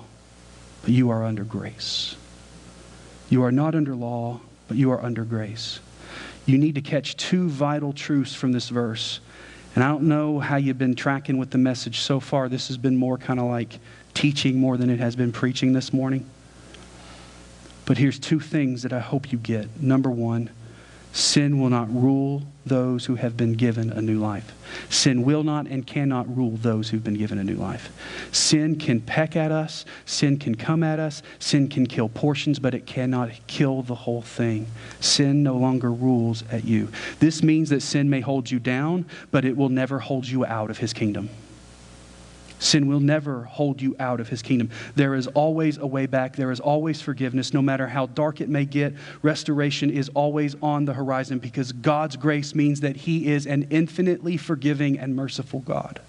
[0.83, 2.15] but you are under grace.
[3.29, 5.79] You are not under law, but you are under grace.
[6.45, 9.19] You need to catch two vital truths from this verse
[9.75, 12.47] and I don't know how you've been tracking with the message so far.
[12.47, 13.79] This has been more kind of like
[14.13, 16.29] teaching more than it has been preaching this morning.
[17.85, 19.81] But here's two things that I hope you get.
[19.81, 20.51] Number one,
[21.13, 24.51] Sin will not rule those who have been given a new life.
[24.89, 27.91] Sin will not and cannot rule those who've been given a new life.
[28.31, 32.73] Sin can peck at us, sin can come at us, sin can kill portions, but
[32.73, 34.65] it cannot kill the whole thing.
[35.01, 36.89] Sin no longer rules at you.
[37.19, 40.71] This means that sin may hold you down, but it will never hold you out
[40.71, 41.29] of his kingdom.
[42.63, 44.69] Sin will never hold you out of his kingdom.
[44.95, 46.37] There is always a way back.
[46.37, 47.53] There is always forgiveness.
[47.53, 52.15] No matter how dark it may get, restoration is always on the horizon because God's
[52.15, 55.99] grace means that he is an infinitely forgiving and merciful God.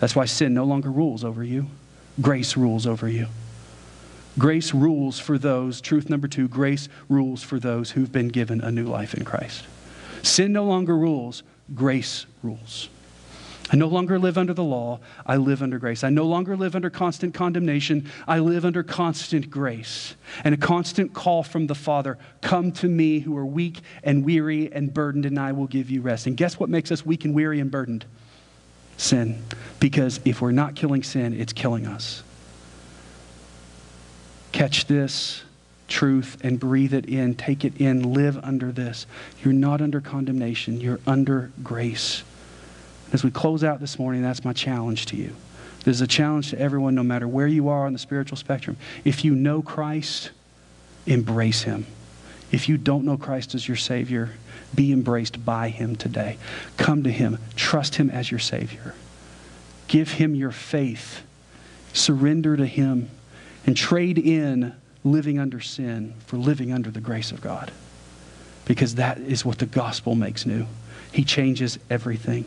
[0.00, 1.66] That's why sin no longer rules over you,
[2.22, 3.26] grace rules over you.
[4.38, 8.70] Grace rules for those, truth number two, grace rules for those who've been given a
[8.70, 9.64] new life in Christ.
[10.22, 11.42] Sin no longer rules,
[11.74, 12.88] grace rules.
[13.70, 16.04] I no longer live under the law, I live under grace.
[16.04, 20.14] I no longer live under constant condemnation, I live under constant grace.
[20.44, 24.70] And a constant call from the Father Come to me who are weak and weary
[24.72, 26.26] and burdened, and I will give you rest.
[26.26, 28.04] And guess what makes us weak and weary and burdened?
[28.96, 29.42] Sin.
[29.80, 32.22] Because if we're not killing sin, it's killing us.
[34.52, 35.44] Catch this
[35.88, 39.06] truth and breathe it in, take it in, live under this.
[39.42, 42.22] You're not under condemnation, you're under grace.
[43.12, 45.34] As we close out this morning, that's my challenge to you.
[45.84, 48.76] This is a challenge to everyone, no matter where you are on the spiritual spectrum.
[49.04, 50.30] If you know Christ,
[51.06, 51.86] embrace him.
[52.50, 54.30] If you don't know Christ as your Savior,
[54.74, 56.38] be embraced by him today.
[56.76, 58.94] Come to him, trust him as your Savior.
[59.88, 61.22] Give him your faith,
[61.92, 63.10] surrender to him,
[63.66, 67.72] and trade in living under sin for living under the grace of God.
[68.64, 70.66] Because that is what the gospel makes new.
[71.10, 72.44] He changes everything.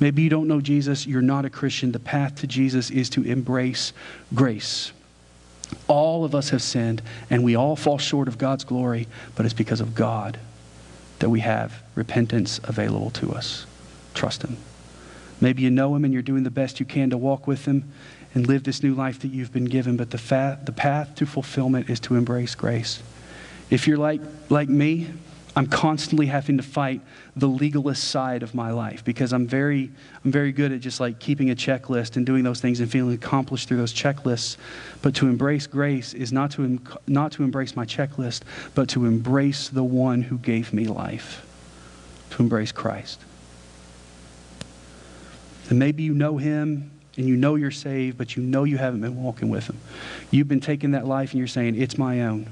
[0.00, 1.92] Maybe you don't know Jesus, you're not a Christian.
[1.92, 3.92] The path to Jesus is to embrace
[4.34, 4.92] grace.
[5.88, 9.54] All of us have sinned, and we all fall short of God's glory, but it's
[9.54, 10.38] because of God
[11.20, 13.66] that we have repentance available to us.
[14.12, 14.56] Trust Him.
[15.40, 17.90] Maybe you know Him and you're doing the best you can to walk with Him
[18.34, 21.26] and live this new life that you've been given, but the, fa- the path to
[21.26, 23.02] fulfillment is to embrace grace.
[23.70, 25.08] If you're like, like me,
[25.54, 27.02] I'm constantly having to fight
[27.36, 29.90] the legalist side of my life because I'm very,
[30.24, 33.14] I'm very good at just like keeping a checklist and doing those things and feeling
[33.14, 34.56] accomplished through those checklists.
[35.02, 38.42] But to embrace grace is not to, not to embrace my checklist,
[38.74, 41.44] but to embrace the one who gave me life,
[42.30, 43.20] to embrace Christ.
[45.68, 49.02] And maybe you know him and you know you're saved, but you know you haven't
[49.02, 49.78] been walking with him.
[50.30, 52.46] You've been taking that life and you're saying, it's my own.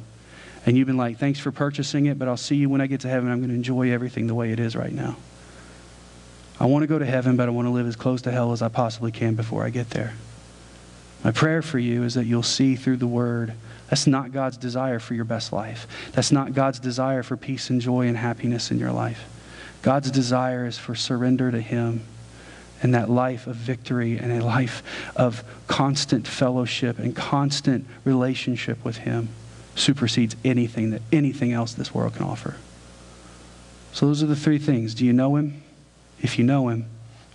[0.66, 3.00] And you've been like, thanks for purchasing it, but I'll see you when I get
[3.00, 3.30] to heaven.
[3.30, 5.16] I'm going to enjoy everything the way it is right now.
[6.58, 8.52] I want to go to heaven, but I want to live as close to hell
[8.52, 10.12] as I possibly can before I get there.
[11.24, 13.54] My prayer for you is that you'll see through the word
[13.88, 15.88] that's not God's desire for your best life.
[16.12, 19.28] That's not God's desire for peace and joy and happiness in your life.
[19.82, 22.02] God's desire is for surrender to Him
[22.82, 24.82] and that life of victory and a life
[25.16, 29.30] of constant fellowship and constant relationship with Him
[29.74, 32.56] supersedes anything that anything else this world can offer.
[33.92, 34.94] So those are the three things.
[34.94, 35.62] Do you know him?
[36.20, 36.86] If you know him,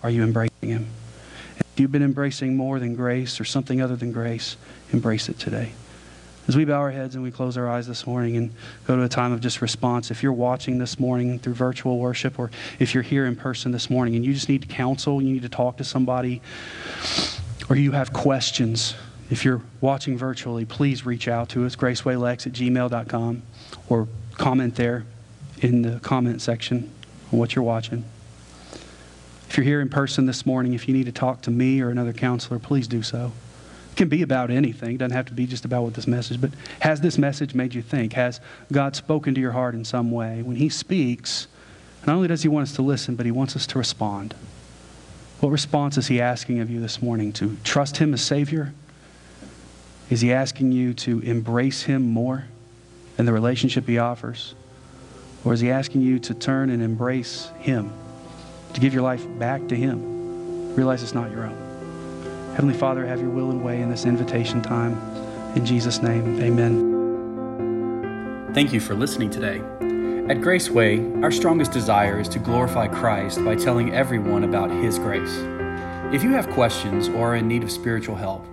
[0.04, 0.88] are you embracing him?
[1.58, 4.56] If you've been embracing more than grace or something other than grace,
[4.94, 5.74] embrace it today.
[6.48, 8.54] As we bow our heads and we close our eyes this morning and
[8.86, 12.38] go to a time of just response, if you're watching this morning through virtual worship
[12.38, 15.42] or if you're here in person this morning and you just need counsel, you need
[15.42, 16.42] to talk to somebody,
[17.68, 18.94] or you have questions,
[19.30, 23.42] if you're watching virtually, please reach out to us, gracewaylex at gmail.com,
[23.90, 25.06] or comment there
[25.62, 26.92] in the comment section
[27.32, 28.04] on what you're watching.
[29.50, 31.90] If you're here in person this morning, if you need to talk to me or
[31.90, 33.32] another counselor, please do so.
[33.92, 34.96] It can be about anything.
[34.96, 36.52] It doesn't have to be just about what this message, but
[36.82, 38.14] has this message made you think?
[38.14, 40.42] Has God spoken to your heart in some way?
[40.42, 41.48] When He speaks,
[42.06, 44.36] not only does He want us to listen, but He wants us to respond.
[45.40, 47.32] What response is He asking of you this morning?
[47.34, 48.74] To trust Him as Savior?
[50.10, 52.46] Is he asking you to embrace him more
[53.18, 54.54] and the relationship he offers?
[55.44, 57.92] Or is he asking you to turn and embrace him,
[58.74, 60.76] to give your life back to him?
[60.76, 61.66] Realize it's not your own.
[62.52, 64.98] Heavenly Father, have your will and way in this invitation time.
[65.56, 66.94] In Jesus' name, amen.
[68.54, 69.60] Thank you for listening today.
[70.30, 75.38] At Graceway, our strongest desire is to glorify Christ by telling everyone about His grace.
[76.14, 78.46] If you have questions or are in need of spiritual help,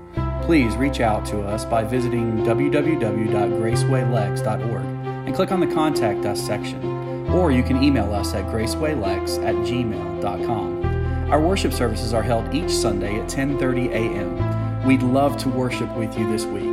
[0.43, 4.85] please reach out to us by visiting www.gracewaylex.org
[5.27, 6.85] and click on the Contact Us section.
[7.31, 10.85] Or you can email us at gracewaylex at gmail.com.
[11.31, 14.87] Our worship services are held each Sunday at 10:30 a.m.
[14.87, 16.65] We'd love to worship with you this week.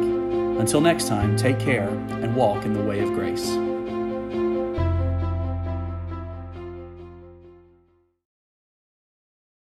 [0.60, 3.56] Until next time, take care and walk in the way of grace.